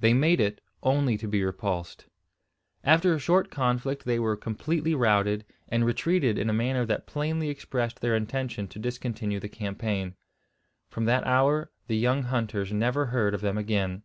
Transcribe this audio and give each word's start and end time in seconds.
They 0.00 0.12
made 0.12 0.38
it, 0.38 0.60
only 0.82 1.16
to 1.16 1.26
be 1.26 1.42
repulsed. 1.42 2.04
After 2.84 3.14
a 3.14 3.18
short 3.18 3.50
conflict 3.50 4.04
they 4.04 4.18
were 4.18 4.36
completely 4.36 4.94
routed, 4.94 5.46
and 5.66 5.86
retreated 5.86 6.36
in 6.38 6.50
a 6.50 6.52
manner 6.52 6.84
that 6.84 7.06
plainly 7.06 7.48
expressed 7.48 8.02
their 8.02 8.14
intention 8.14 8.68
to 8.68 8.78
discontinue 8.78 9.40
the 9.40 9.48
campaign. 9.48 10.14
From 10.90 11.06
that 11.06 11.26
hour 11.26 11.70
the 11.86 11.96
young 11.96 12.24
hunters 12.24 12.70
never 12.70 13.06
heard 13.06 13.32
of 13.32 13.40
them 13.40 13.56
again. 13.56 14.02